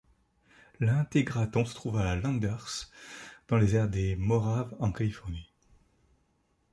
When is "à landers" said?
1.99-2.89